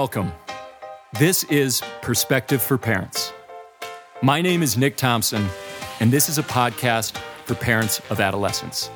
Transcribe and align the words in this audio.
Welcome. 0.00 0.30
This 1.18 1.42
is 1.42 1.82
Perspective 2.02 2.62
for 2.62 2.78
Parents. 2.78 3.32
My 4.22 4.40
name 4.40 4.62
is 4.62 4.76
Nick 4.76 4.96
Thompson, 4.96 5.48
and 5.98 6.12
this 6.12 6.28
is 6.28 6.38
a 6.38 6.44
podcast 6.44 7.18
for 7.46 7.56
parents 7.56 8.00
of 8.08 8.20
adolescents. 8.20 8.90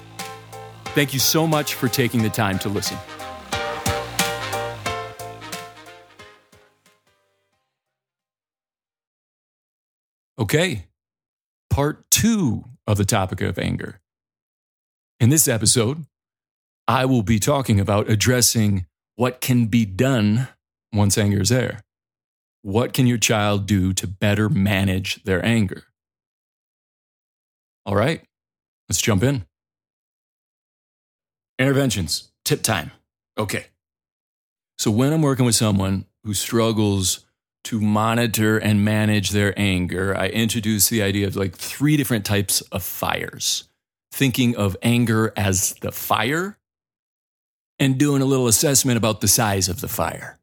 Thank 0.94 1.12
you 1.12 1.18
so 1.18 1.44
much 1.44 1.74
for 1.74 1.88
taking 1.88 2.22
the 2.22 2.30
time 2.30 2.56
to 2.60 2.68
listen. 2.68 2.96
Okay, 10.38 10.86
part 11.68 12.08
two 12.12 12.62
of 12.86 12.96
the 12.96 13.04
topic 13.04 13.40
of 13.40 13.58
anger. 13.58 14.00
In 15.18 15.30
this 15.30 15.48
episode, 15.48 16.06
I 16.86 17.06
will 17.06 17.24
be 17.24 17.40
talking 17.40 17.80
about 17.80 18.08
addressing 18.08 18.86
what 19.16 19.40
can 19.40 19.66
be 19.66 19.84
done 19.84 20.46
once 20.92 21.16
anger 21.18 21.40
is 21.40 21.48
there. 21.48 21.80
What 22.62 22.92
can 22.92 23.06
your 23.06 23.18
child 23.18 23.66
do 23.66 23.92
to 23.94 24.06
better 24.06 24.48
manage 24.48 25.22
their 25.24 25.44
anger? 25.44 25.84
All 27.84 27.96
right, 27.96 28.22
let's 28.88 29.02
jump 29.02 29.22
in. 29.22 29.44
Interventions, 31.58 32.30
tip 32.44 32.62
time. 32.62 32.92
Okay. 33.36 33.66
So, 34.78 34.90
when 34.90 35.12
I'm 35.12 35.22
working 35.22 35.44
with 35.44 35.54
someone 35.54 36.06
who 36.24 36.34
struggles 36.34 37.24
to 37.64 37.80
monitor 37.80 38.58
and 38.58 38.84
manage 38.84 39.30
their 39.30 39.58
anger, 39.58 40.16
I 40.16 40.28
introduce 40.28 40.88
the 40.88 41.02
idea 41.02 41.26
of 41.26 41.36
like 41.36 41.56
three 41.56 41.96
different 41.96 42.24
types 42.24 42.60
of 42.72 42.82
fires. 42.82 43.64
Thinking 44.10 44.56
of 44.56 44.76
anger 44.82 45.32
as 45.36 45.74
the 45.80 45.92
fire 45.92 46.58
and 47.78 47.98
doing 47.98 48.22
a 48.22 48.26
little 48.26 48.46
assessment 48.46 48.96
about 48.98 49.20
the 49.20 49.28
size 49.28 49.68
of 49.68 49.80
the 49.80 49.88
fire. 49.88 50.38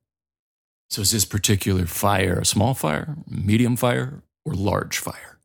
So, 0.90 1.02
is 1.02 1.12
this 1.12 1.26
particular 1.26 1.86
fire 1.86 2.40
a 2.40 2.46
small 2.46 2.74
fire, 2.74 3.16
medium 3.28 3.76
fire, 3.76 4.24
or 4.44 4.54
large 4.54 4.98
fire? 4.98 5.40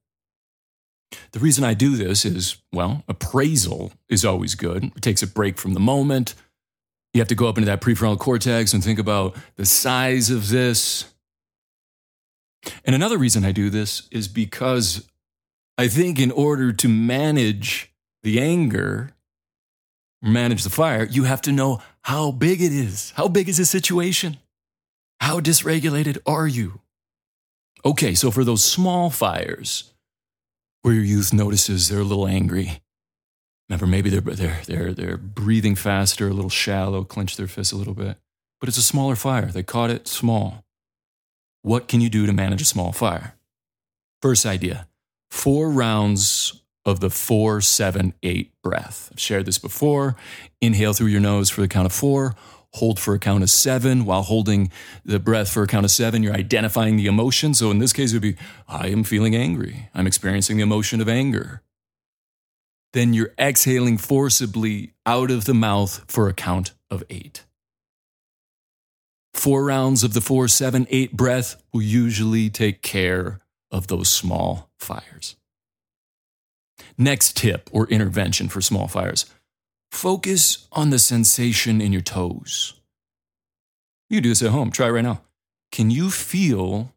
The 1.32 1.38
reason 1.38 1.64
I 1.64 1.74
do 1.74 1.96
this 1.96 2.24
is, 2.24 2.56
well, 2.72 3.04
appraisal 3.08 3.92
is 4.08 4.24
always 4.24 4.54
good. 4.54 4.84
It 4.84 5.02
takes 5.02 5.22
a 5.22 5.26
break 5.26 5.58
from 5.58 5.74
the 5.74 5.80
moment. 5.80 6.34
You 7.12 7.20
have 7.20 7.28
to 7.28 7.34
go 7.34 7.46
up 7.46 7.58
into 7.58 7.66
that 7.66 7.80
prefrontal 7.80 8.18
cortex 8.18 8.72
and 8.72 8.82
think 8.82 8.98
about 8.98 9.36
the 9.56 9.66
size 9.66 10.30
of 10.30 10.48
this. 10.48 11.12
And 12.84 12.94
another 12.94 13.18
reason 13.18 13.44
I 13.44 13.52
do 13.52 13.70
this 13.70 14.08
is 14.10 14.26
because 14.26 15.06
I 15.76 15.88
think 15.88 16.18
in 16.18 16.30
order 16.30 16.72
to 16.72 16.88
manage 16.88 17.92
the 18.22 18.40
anger, 18.40 19.10
manage 20.22 20.64
the 20.64 20.70
fire, 20.70 21.04
you 21.04 21.24
have 21.24 21.42
to 21.42 21.52
know 21.52 21.80
how 22.02 22.30
big 22.30 22.62
it 22.62 22.72
is. 22.72 23.12
How 23.16 23.28
big 23.28 23.48
is 23.48 23.58
the 23.58 23.66
situation? 23.66 24.38
How 25.24 25.40
dysregulated 25.40 26.18
are 26.26 26.46
you? 26.46 26.82
Okay, 27.82 28.14
so 28.14 28.30
for 28.30 28.44
those 28.44 28.62
small 28.62 29.08
fires 29.08 29.94
where 30.82 30.92
your 30.92 31.02
youth 31.02 31.32
notices 31.32 31.88
they're 31.88 32.00
a 32.00 32.04
little 32.04 32.28
angry, 32.28 32.82
remember 33.66 33.86
maybe 33.86 34.10
they're, 34.10 34.20
they're, 34.20 34.60
they're, 34.66 34.92
they're 34.92 35.16
breathing 35.16 35.76
faster, 35.76 36.28
a 36.28 36.34
little 36.34 36.50
shallow, 36.50 37.04
clench 37.04 37.38
their 37.38 37.46
fists 37.46 37.72
a 37.72 37.76
little 37.76 37.94
bit, 37.94 38.18
but 38.60 38.68
it's 38.68 38.76
a 38.76 38.82
smaller 38.82 39.16
fire. 39.16 39.46
They 39.46 39.62
caught 39.62 39.88
it 39.88 40.06
small. 40.06 40.62
What 41.62 41.88
can 41.88 42.02
you 42.02 42.10
do 42.10 42.26
to 42.26 42.32
manage 42.34 42.60
a 42.60 42.66
small 42.66 42.92
fire? 42.92 43.34
First 44.20 44.44
idea 44.44 44.88
four 45.30 45.70
rounds 45.70 46.60
of 46.84 47.00
the 47.00 47.08
four, 47.08 47.62
seven, 47.62 48.12
eight 48.22 48.52
breath. 48.62 49.08
I've 49.10 49.20
shared 49.20 49.46
this 49.46 49.58
before. 49.58 50.16
Inhale 50.60 50.92
through 50.92 51.06
your 51.06 51.22
nose 51.22 51.48
for 51.48 51.62
the 51.62 51.68
count 51.68 51.86
of 51.86 51.92
four, 51.94 52.34
hold 52.74 52.98
for 52.98 53.14
a 53.14 53.18
count 53.18 53.42
of 53.42 53.50
seven. 53.50 54.04
While 54.04 54.22
holding 54.22 54.70
the 55.04 55.18
breath 55.18 55.50
for 55.50 55.62
a 55.62 55.66
count 55.66 55.84
of 55.84 55.90
seven, 55.90 56.22
you're 56.22 56.34
identifying 56.34 56.96
the 56.96 57.06
emotion. 57.06 57.54
So 57.54 57.70
in 57.70 57.78
this 57.78 57.92
case, 57.92 58.12
it 58.12 58.16
would 58.16 58.22
be, 58.22 58.36
I 58.68 58.88
am 58.88 59.04
feeling 59.04 59.34
angry. 59.34 59.88
I'm 59.94 60.06
experiencing 60.06 60.56
the 60.56 60.62
emotion 60.62 61.00
of 61.00 61.08
anger. 61.08 61.62
Then 62.92 63.14
you're 63.14 63.32
exhaling 63.38 63.98
forcibly 63.98 64.94
out 65.06 65.30
of 65.30 65.44
the 65.44 65.54
mouth 65.54 66.04
for 66.08 66.28
a 66.28 66.34
count 66.34 66.72
of 66.90 67.02
eight. 67.10 67.44
Four 69.32 69.64
rounds 69.64 70.04
of 70.04 70.14
the 70.14 70.20
four, 70.20 70.46
seven, 70.46 70.86
eight 70.90 71.16
breath 71.16 71.60
will 71.72 71.82
usually 71.82 72.50
take 72.50 72.82
care 72.82 73.40
of 73.70 73.88
those 73.88 74.08
small 74.08 74.70
fires. 74.78 75.36
Next 76.96 77.36
tip 77.36 77.68
or 77.72 77.88
intervention 77.88 78.48
for 78.48 78.60
small 78.60 78.86
fires 78.86 79.26
focus 79.94 80.66
on 80.72 80.90
the 80.90 80.98
sensation 80.98 81.80
in 81.80 81.92
your 81.92 82.02
toes. 82.02 82.74
You 84.10 84.20
do 84.20 84.28
this 84.28 84.42
at 84.42 84.50
home, 84.50 84.70
try 84.70 84.88
it 84.88 84.90
right 84.90 85.04
now. 85.04 85.22
Can 85.72 85.90
you 85.90 86.10
feel 86.10 86.92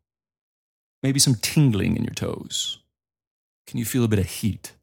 maybe 1.03 1.19
some 1.19 1.35
tingling 1.35 1.95
in 1.95 2.03
your 2.03 2.13
toes? 2.13 2.79
Can 3.65 3.77
you 3.79 3.85
feel 3.85 4.03
a 4.03 4.07
bit 4.07 4.19
of 4.19 4.25
heat? 4.25 4.73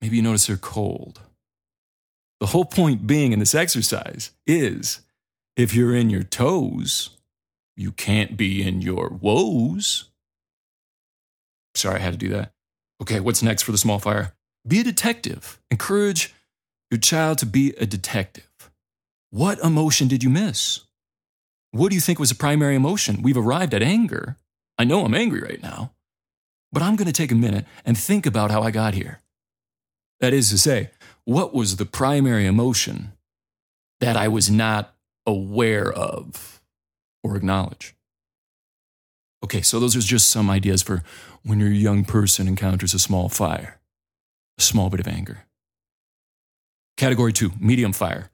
Maybe 0.00 0.16
you 0.16 0.22
notice 0.22 0.46
they're 0.46 0.56
cold. 0.56 1.20
The 2.40 2.46
whole 2.46 2.64
point 2.64 3.06
being 3.06 3.32
in 3.32 3.38
this 3.38 3.54
exercise 3.54 4.30
is 4.46 5.00
if 5.56 5.74
you're 5.74 5.94
in 5.94 6.10
your 6.10 6.22
toes, 6.22 7.10
you 7.76 7.92
can't 7.92 8.36
be 8.36 8.66
in 8.66 8.80
your 8.80 9.08
woes. 9.08 10.08
Sorry, 11.74 11.96
I 11.96 12.02
had 12.02 12.14
to 12.14 12.18
do 12.18 12.28
that. 12.30 12.52
Okay, 13.02 13.20
what's 13.20 13.42
next 13.42 13.62
for 13.62 13.72
the 13.72 13.78
small 13.78 13.98
fire? 13.98 14.34
Be 14.66 14.80
a 14.80 14.84
detective. 14.84 15.60
Encourage 15.70 16.34
your 16.90 16.98
child 16.98 17.38
to 17.38 17.46
be 17.46 17.74
a 17.76 17.86
detective. 17.86 18.48
What 19.30 19.58
emotion 19.60 20.08
did 20.08 20.22
you 20.22 20.30
miss? 20.30 20.80
What 21.70 21.90
do 21.90 21.94
you 21.94 22.00
think 22.00 22.18
was 22.18 22.30
the 22.30 22.34
primary 22.34 22.74
emotion? 22.74 23.22
We've 23.22 23.36
arrived 23.36 23.74
at 23.74 23.82
anger. 23.82 24.36
I 24.76 24.84
know 24.84 25.04
I'm 25.04 25.14
angry 25.14 25.40
right 25.40 25.62
now, 25.62 25.92
but 26.72 26.82
I'm 26.82 26.96
going 26.96 27.06
to 27.06 27.12
take 27.12 27.30
a 27.30 27.36
minute 27.36 27.64
and 27.84 27.96
think 27.96 28.26
about 28.26 28.50
how 28.50 28.62
I 28.62 28.70
got 28.70 28.94
here. 28.94 29.20
That 30.18 30.32
is 30.32 30.50
to 30.50 30.58
say, 30.58 30.90
what 31.24 31.54
was 31.54 31.76
the 31.76 31.86
primary 31.86 32.44
emotion 32.46 33.12
that 34.00 34.16
I 34.16 34.26
was 34.26 34.50
not 34.50 34.94
aware 35.26 35.92
of 35.92 36.60
or 37.22 37.36
acknowledge? 37.36 37.94
Okay, 39.44 39.62
so 39.62 39.78
those 39.78 39.96
are 39.96 40.00
just 40.00 40.28
some 40.28 40.50
ideas 40.50 40.82
for 40.82 41.02
when 41.44 41.60
your 41.60 41.70
young 41.70 42.04
person 42.04 42.48
encounters 42.48 42.94
a 42.94 42.98
small 42.98 43.28
fire, 43.28 43.80
a 44.58 44.62
small 44.62 44.90
bit 44.90 45.00
of 45.00 45.08
anger. 45.08 45.46
Category 47.00 47.32
two, 47.32 47.50
medium 47.58 47.94
fire. 47.94 48.30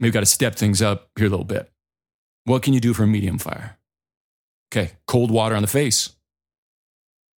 Maybe 0.00 0.08
we've 0.08 0.12
got 0.12 0.20
to 0.20 0.26
step 0.26 0.56
things 0.56 0.82
up 0.82 1.10
here 1.16 1.28
a 1.28 1.30
little 1.30 1.44
bit. 1.44 1.70
What 2.46 2.64
can 2.64 2.72
you 2.72 2.80
do 2.80 2.92
for 2.92 3.04
a 3.04 3.06
medium 3.06 3.38
fire? 3.38 3.78
Okay, 4.72 4.94
cold 5.06 5.30
water 5.30 5.54
on 5.54 5.62
the 5.62 5.68
face. 5.68 6.16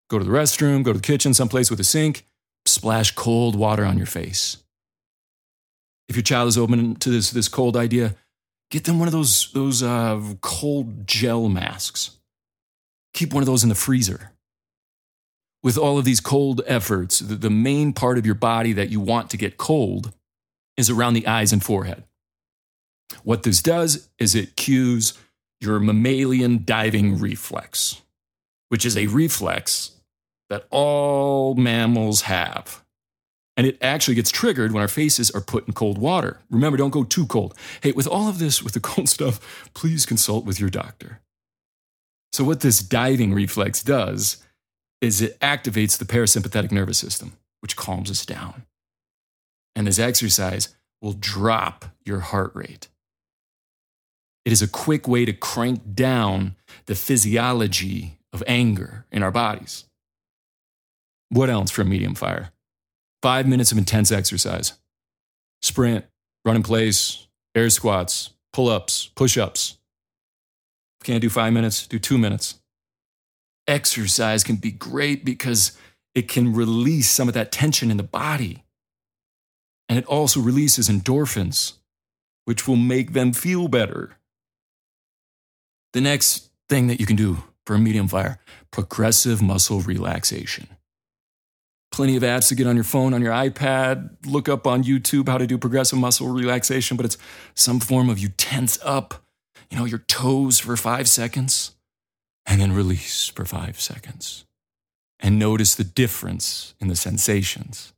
Go 0.09 0.19
to 0.19 0.25
the 0.25 0.31
restroom, 0.31 0.83
go 0.83 0.95
to 0.95 1.01
the 1.01 1.07
kitchen, 1.07 1.35
someplace 1.35 1.71
with 1.71 1.81
a 1.81 1.85
sink, 1.85 2.25
splash 2.65 3.11
cold 3.11 3.57
water 3.57 3.85
on 3.85 3.99
your 3.99 4.07
face. 4.07 4.57
If 6.09 6.17
your 6.17 6.23
child 6.23 6.49
is 6.49 6.57
open 6.57 6.95
to 6.95 7.11
this, 7.11 7.31
this 7.31 7.49
cold 7.49 7.77
idea, 7.77 8.17
get 8.71 8.85
them 8.85 8.99
one 8.99 9.09
of 9.09 9.13
those, 9.13 9.53
those 9.53 9.83
uh, 9.83 10.19
cold 10.41 11.07
gel 11.07 11.51
masks 11.51 12.13
keep 13.13 13.35
one 13.35 13.43
of 13.43 13.47
those 13.47 13.63
in 13.65 13.69
the 13.69 13.75
freezer. 13.75 14.33
With 15.63 15.79
all 15.79 15.99
of 15.99 16.05
these 16.05 16.21
cold 16.21 16.61
efforts, 16.67 17.19
the 17.19 17.51
main 17.51 17.93
part 17.93 18.19
of 18.19 18.27
your 18.27 18.35
body 18.35 18.73
that 18.73 18.91
you 18.91 19.01
want 19.01 19.31
to 19.31 19.37
get 19.37 19.57
cold 19.57 20.13
is 20.77 20.91
around 20.91 21.15
the 21.15 21.27
eyes 21.27 21.53
and 21.53 21.63
forehead. 21.63 22.05
What 23.25 23.43
this 23.43 23.63
does 23.63 24.09
is 24.19 24.35
it 24.35 24.57
cues 24.57 25.15
your 25.61 25.81
mammalian 25.81 26.65
diving 26.65 27.19
reflex, 27.19 28.03
which 28.69 28.85
is 28.85 28.97
a 28.97 29.07
reflex 29.07 29.93
that 30.51 30.67
all 30.71 31.55
mammals 31.55 32.23
have. 32.23 32.85
And 33.57 33.67
it 33.67 33.79
actually 33.81 34.15
gets 34.15 34.31
triggered 34.31 34.73
when 34.73 34.83
our 34.83 34.89
faces 34.89 35.31
are 35.31 35.41
put 35.41 35.67
in 35.67 35.73
cold 35.73 35.97
water. 35.97 36.41
Remember, 36.51 36.77
don't 36.77 36.91
go 36.91 37.05
too 37.05 37.27
cold. 37.27 37.55
Hey, 37.81 37.93
with 37.93 38.07
all 38.07 38.29
of 38.29 38.39
this, 38.39 38.63
with 38.63 38.75
the 38.75 38.81
cold 38.95 39.09
stuff, 39.09 39.71
please 39.75 40.05
consult 40.05 40.45
with 40.45 40.61
your 40.61 40.71
doctor. 40.71 41.21
So, 42.33 42.45
what 42.45 42.61
this 42.61 42.81
diving 42.81 43.33
reflex 43.33 43.83
does 43.83 44.45
is 45.01 45.21
it 45.21 45.39
activates 45.41 45.99
the 45.99 46.05
parasympathetic 46.05 46.73
nervous 46.73 46.99
system, 46.99 47.33
which 47.61 47.77
calms 47.77 48.11
us 48.11 48.25
down. 48.25 48.65
And 49.75 49.87
this 49.87 49.99
exercise 49.99 50.75
will 51.03 51.13
drop 51.13 51.85
your 52.05 52.21
heart 52.21 52.53
rate. 52.55 52.89
It 54.45 54.53
is 54.53 54.63
a 54.63 54.69
quick 54.69 55.07
way 55.07 55.25
to 55.25 55.33
crank 55.33 55.95
down 55.95 56.57
the 56.87 56.95
physiology 56.95 58.19
of 58.33 58.43
anger 58.47 59.05
in 59.11 59.23
our 59.23 59.31
bodies. 59.31 59.85
What 61.29 61.51
else 61.51 61.71
for 61.71 61.83
a 61.83 61.85
medium 61.85 62.15
fire? 62.15 62.53
Five 63.23 63.47
minutes 63.47 63.73
of 63.73 63.79
intense 63.79 64.13
exercise 64.13 64.75
sprint, 65.63 66.05
run 66.45 66.55
in 66.55 66.63
place, 66.63 67.27
air 67.55 67.69
squats, 67.71 68.31
pull 68.53 68.69
ups, 68.69 69.11
push 69.17 69.37
ups, 69.37 69.79
can't 71.07 71.23
do 71.23 71.31
five 71.31 71.53
minutes, 71.53 71.87
do 71.87 71.99
two 71.99 72.19
minutes. 72.19 72.61
Exercise 73.69 74.45
can 74.45 74.57
be 74.57 74.71
great 74.71 75.25
because 75.25 75.77
it 76.15 76.29
can 76.29 76.55
release 76.55 77.11
some 77.11 77.29
of 77.29 77.35
that 77.35 77.53
tension 77.53 77.91
in 77.91 77.99
the 77.99 78.03
body. 78.03 78.65
And 79.89 79.99
it 79.99 80.07
also 80.07 80.41
releases 80.41 80.89
endorphins, 80.89 81.75
which 82.45 82.67
will 82.67 82.77
make 82.77 83.13
them 83.13 83.33
feel 83.33 83.69
better. 83.69 84.17
The 85.93 86.01
next 86.01 86.51
thing 86.69 86.87
that 86.89 87.01
you 87.01 87.07
can 87.07 87.17
do 87.17 87.45
for 87.65 87.75
a 87.75 87.79
medium 87.79 88.09
fire 88.09 88.39
progressive 88.71 89.41
muscle 89.41 89.81
relaxation. 89.81 90.69
Plenty 91.93 92.17
of 92.17 92.23
apps 92.23 92.49
to 92.49 92.55
get 92.55 92.67
on 92.67 92.75
your 92.75 92.85
phone, 92.85 93.15
on 93.15 93.23
your 93.23 93.33
iPad. 93.33 94.11
Look 94.27 94.49
up 94.49 94.67
on 94.67 94.85
YouTube 94.85 95.29
how 95.29 95.39
to 95.39 95.47
do 95.47 95.57
progressive 95.57 95.99
muscle 95.99 96.29
relaxation, 96.29 96.97
but 96.97 97.07
it's 97.07 97.17
some 97.55 97.81
form 97.81 98.11
of 98.11 98.19
you 98.19 98.29
tense 98.29 98.79
up, 98.85 99.25
you 99.71 99.79
know, 99.79 99.85
your 99.85 100.01
toes 100.01 100.59
for 100.59 100.77
five 100.77 101.09
seconds 101.09 101.76
and 102.47 102.61
then 102.61 102.73
release 102.73 103.29
for 103.29 103.45
five 103.45 103.81
seconds. 103.81 104.45
And 105.19 105.39
notice 105.39 105.75
the 105.75 105.85
difference 105.85 106.75
in 106.81 106.89
the 106.89 106.97
sensations. 106.97 107.93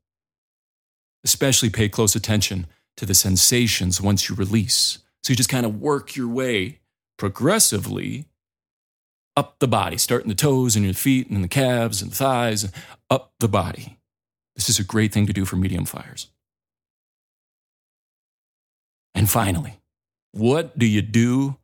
Especially 1.24 1.68
pay 1.68 1.88
close 1.88 2.14
attention 2.16 2.66
to 2.96 3.04
the 3.04 3.14
sensations 3.14 4.00
once 4.00 4.28
you 4.28 4.34
release. 4.34 4.98
So 5.22 5.32
you 5.32 5.36
just 5.36 5.48
kind 5.48 5.66
of 5.66 5.80
work 5.80 6.16
your 6.16 6.28
way 6.28 6.80
progressively 7.18 8.26
up 9.36 9.58
the 9.58 9.68
body, 9.68 9.96
starting 9.96 10.28
the 10.28 10.34
toes 10.34 10.74
and 10.74 10.84
your 10.84 10.94
feet 10.94 11.28
and 11.28 11.44
the 11.44 11.48
calves 11.48 12.02
and 12.02 12.10
the 12.10 12.16
thighs, 12.16 12.64
and 12.64 12.72
up 13.10 13.32
the 13.38 13.48
body. 13.48 13.98
This 14.56 14.68
is 14.68 14.78
a 14.78 14.84
great 14.84 15.12
thing 15.12 15.26
to 15.26 15.32
do 15.32 15.44
for 15.44 15.56
medium 15.56 15.84
fires. 15.84 16.28
And 19.14 19.30
finally, 19.30 19.80
what 20.32 20.78
do 20.78 20.86
you 20.86 21.02
do 21.02 21.56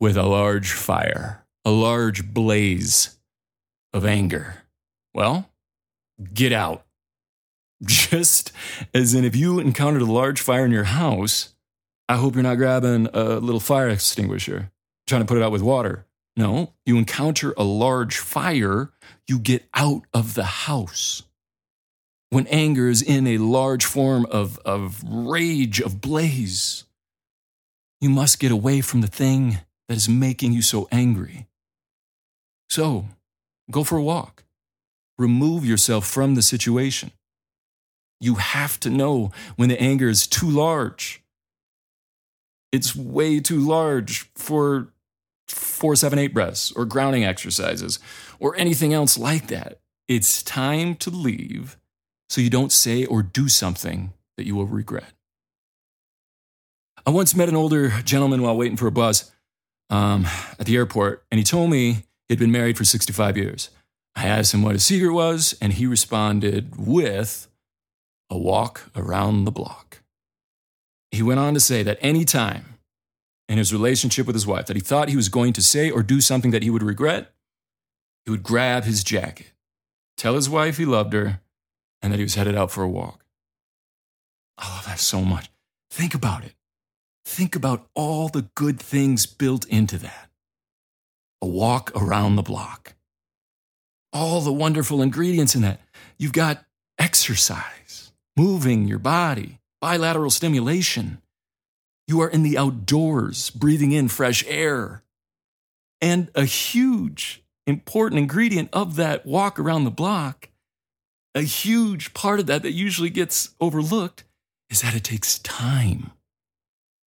with 0.00 0.16
a 0.16 0.22
large 0.22 0.72
fire, 0.72 1.43
a 1.64 1.70
large 1.70 2.32
blaze 2.32 3.16
of 3.92 4.04
anger? 4.04 4.62
Well, 5.14 5.50
get 6.32 6.52
out. 6.52 6.84
Just 7.82 8.52
as 8.92 9.14
in 9.14 9.24
if 9.24 9.36
you 9.36 9.58
encountered 9.58 10.02
a 10.02 10.06
large 10.06 10.40
fire 10.40 10.64
in 10.64 10.70
your 10.70 10.84
house, 10.84 11.54
I 12.08 12.16
hope 12.16 12.34
you're 12.34 12.42
not 12.42 12.56
grabbing 12.56 13.08
a 13.12 13.40
little 13.40 13.60
fire 13.60 13.88
extinguisher, 13.88 14.70
trying 15.06 15.22
to 15.22 15.26
put 15.26 15.38
it 15.38 15.42
out 15.42 15.52
with 15.52 15.62
water. 15.62 16.06
No, 16.36 16.72
you 16.84 16.98
encounter 16.98 17.54
a 17.56 17.64
large 17.64 18.18
fire, 18.18 18.90
you 19.28 19.38
get 19.38 19.68
out 19.74 20.02
of 20.12 20.34
the 20.34 20.44
house. 20.44 21.22
When 22.30 22.46
anger 22.48 22.88
is 22.88 23.00
in 23.00 23.26
a 23.28 23.38
large 23.38 23.84
form 23.84 24.26
of, 24.30 24.58
of 24.64 25.02
rage, 25.06 25.80
of 25.80 26.00
blaze, 26.00 26.84
you 28.00 28.10
must 28.10 28.40
get 28.40 28.50
away 28.50 28.80
from 28.80 29.00
the 29.00 29.06
thing 29.06 29.58
that 29.88 29.96
is 29.96 30.08
making 30.08 30.52
you 30.52 30.60
so 30.60 30.88
angry. 30.90 31.46
So, 32.68 33.06
go 33.70 33.84
for 33.84 33.96
a 33.98 34.02
walk. 34.02 34.44
Remove 35.18 35.64
yourself 35.64 36.06
from 36.06 36.34
the 36.34 36.42
situation. 36.42 37.12
You 38.20 38.36
have 38.36 38.80
to 38.80 38.90
know 38.90 39.30
when 39.56 39.68
the 39.68 39.80
anger 39.80 40.08
is 40.08 40.26
too 40.26 40.48
large. 40.48 41.22
It's 42.72 42.96
way 42.96 43.38
too 43.40 43.60
large 43.60 44.30
for 44.34 44.88
four, 45.46 45.94
seven, 45.94 46.18
eight 46.18 46.34
breaths 46.34 46.72
or 46.72 46.84
grounding 46.84 47.24
exercises 47.24 47.98
or 48.40 48.56
anything 48.56 48.92
else 48.92 49.16
like 49.16 49.48
that. 49.48 49.78
It's 50.08 50.42
time 50.42 50.96
to 50.96 51.10
leave 51.10 51.76
so 52.28 52.40
you 52.40 52.50
don't 52.50 52.72
say 52.72 53.04
or 53.04 53.22
do 53.22 53.48
something 53.48 54.12
that 54.36 54.46
you 54.46 54.54
will 54.56 54.66
regret. 54.66 55.12
I 57.06 57.10
once 57.10 57.36
met 57.36 57.48
an 57.48 57.56
older 57.56 57.90
gentleman 58.02 58.42
while 58.42 58.56
waiting 58.56 58.76
for 58.76 58.86
a 58.86 58.92
bus 58.92 59.30
um, 59.90 60.26
at 60.58 60.66
the 60.66 60.76
airport, 60.76 61.24
and 61.30 61.38
he 61.38 61.44
told 61.44 61.70
me 61.70 62.04
he'd 62.28 62.38
been 62.38 62.52
married 62.52 62.76
for 62.76 62.84
65 62.84 63.36
years. 63.36 63.70
I 64.16 64.26
asked 64.26 64.54
him 64.54 64.62
what 64.62 64.74
his 64.74 64.84
secret 64.84 65.12
was, 65.12 65.56
and 65.60 65.72
he 65.72 65.86
responded 65.86 66.76
with 66.76 67.48
a 68.30 68.38
walk 68.38 68.90
around 68.94 69.44
the 69.44 69.50
block. 69.50 70.02
He 71.10 71.22
went 71.22 71.40
on 71.40 71.54
to 71.54 71.60
say 71.60 71.82
that 71.82 71.98
any 72.00 72.24
time 72.24 72.78
in 73.48 73.58
his 73.58 73.72
relationship 73.72 74.26
with 74.26 74.34
his 74.34 74.46
wife 74.46 74.66
that 74.66 74.76
he 74.76 74.80
thought 74.80 75.08
he 75.08 75.16
was 75.16 75.28
going 75.28 75.52
to 75.52 75.62
say 75.62 75.90
or 75.90 76.02
do 76.02 76.20
something 76.20 76.50
that 76.50 76.62
he 76.62 76.70
would 76.70 76.82
regret, 76.82 77.32
he 78.24 78.30
would 78.30 78.42
grab 78.42 78.84
his 78.84 79.04
jacket, 79.04 79.52
tell 80.16 80.34
his 80.34 80.48
wife 80.48 80.76
he 80.76 80.84
loved 80.84 81.12
her, 81.12 81.40
and 82.00 82.12
that 82.12 82.18
he 82.18 82.24
was 82.24 82.34
headed 82.34 82.56
out 82.56 82.70
for 82.70 82.82
a 82.82 82.88
walk. 82.88 83.24
I 84.58 84.68
love 84.68 84.86
that 84.86 84.98
so 85.00 85.22
much. 85.22 85.50
Think 85.90 86.14
about 86.14 86.44
it. 86.44 86.54
Think 87.24 87.56
about 87.56 87.88
all 87.94 88.28
the 88.28 88.48
good 88.54 88.80
things 88.80 89.26
built 89.26 89.66
into 89.66 89.98
that. 89.98 90.30
A 91.44 91.46
walk 91.46 91.92
around 91.94 92.36
the 92.36 92.42
block. 92.42 92.94
All 94.14 94.40
the 94.40 94.50
wonderful 94.50 95.02
ingredients 95.02 95.54
in 95.54 95.60
that. 95.60 95.78
You've 96.16 96.32
got 96.32 96.64
exercise, 96.98 98.12
moving 98.34 98.88
your 98.88 98.98
body, 98.98 99.58
bilateral 99.78 100.30
stimulation, 100.30 101.18
you 102.08 102.22
are 102.22 102.30
in 102.30 102.44
the 102.44 102.56
outdoors, 102.56 103.50
breathing 103.50 103.92
in 103.92 104.08
fresh 104.08 104.42
air. 104.46 105.02
And 106.00 106.30
a 106.34 106.46
huge, 106.46 107.42
important 107.66 108.20
ingredient 108.20 108.70
of 108.72 108.96
that 108.96 109.26
walk 109.26 109.58
around 109.58 109.84
the 109.84 109.90
block, 109.90 110.48
a 111.34 111.42
huge 111.42 112.14
part 112.14 112.40
of 112.40 112.46
that 112.46 112.62
that 112.62 112.72
usually 112.72 113.10
gets 113.10 113.50
overlooked, 113.60 114.24
is 114.70 114.80
that 114.80 114.94
it 114.94 115.04
takes 115.04 115.40
time. 115.40 116.12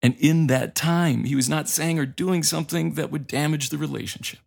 And 0.08 0.16
in 0.20 0.48
that 0.48 0.74
time, 0.74 1.26
he 1.26 1.36
was 1.36 1.50
not 1.50 1.68
saying 1.68 2.00
or 2.00 2.06
doing 2.06 2.42
something 2.42 2.94
that 2.94 3.12
would 3.12 3.28
damage 3.28 3.68
the 3.68 3.78
relationship. 3.78 4.40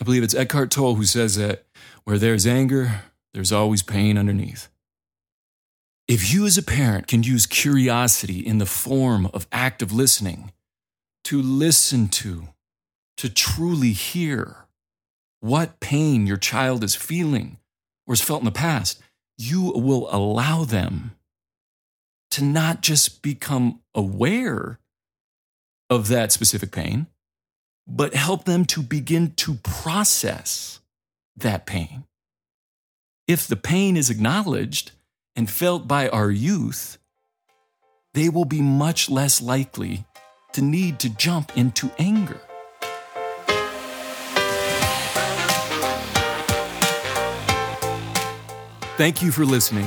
I 0.00 0.04
believe 0.04 0.22
it's 0.22 0.32
Eckhart 0.32 0.70
Tolle 0.70 0.94
who 0.94 1.06
says 1.06 1.34
that 1.34 1.64
where 2.04 2.18
there's 2.18 2.46
anger, 2.46 3.02
there's 3.34 3.50
always 3.50 3.82
pain 3.82 4.16
underneath. 4.16 4.68
If 6.06 6.32
you, 6.32 6.46
as 6.46 6.56
a 6.56 6.62
parent, 6.62 7.08
can 7.08 7.24
use 7.24 7.46
curiosity 7.46 8.38
in 8.38 8.58
the 8.58 8.64
form 8.64 9.28
of 9.34 9.48
active 9.50 9.90
listening 9.90 10.52
to 11.24 11.42
listen 11.42 12.06
to, 12.06 12.46
to 13.16 13.28
truly 13.28 13.90
hear 13.90 14.68
what 15.40 15.80
pain 15.80 16.28
your 16.28 16.36
child 16.36 16.84
is 16.84 16.94
feeling 16.94 17.58
or 18.06 18.12
has 18.12 18.20
felt 18.20 18.42
in 18.42 18.44
the 18.44 18.52
past, 18.52 19.02
you 19.36 19.72
will 19.74 20.06
allow 20.14 20.62
them 20.62 21.17
to 22.38 22.44
not 22.44 22.80
just 22.80 23.22
become 23.22 23.80
aware 23.94 24.78
of 25.90 26.08
that 26.08 26.32
specific 26.32 26.72
pain, 26.72 27.06
but 27.86 28.14
help 28.14 28.44
them 28.44 28.64
to 28.64 28.82
begin 28.82 29.32
to 29.36 29.54
process 29.56 30.80
that 31.36 31.66
pain. 31.66 32.04
If 33.26 33.46
the 33.46 33.56
pain 33.56 33.96
is 33.96 34.10
acknowledged, 34.10 34.92
and 35.38 35.48
felt 35.48 35.86
by 35.86 36.08
our 36.08 36.32
youth, 36.32 36.98
they 38.12 38.28
will 38.28 38.44
be 38.44 38.60
much 38.60 39.08
less 39.08 39.40
likely 39.40 40.04
to 40.52 40.60
need 40.60 40.98
to 40.98 41.08
jump 41.10 41.56
into 41.56 41.88
anger. 41.96 42.40
Thank 48.96 49.22
you 49.22 49.30
for 49.30 49.44
listening. 49.44 49.86